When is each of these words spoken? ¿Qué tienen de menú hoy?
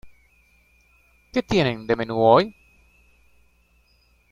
¿Qué 1.31 1.43
tienen 1.43 1.85
de 1.85 1.95
menú 1.95 2.17
hoy? 2.25 2.55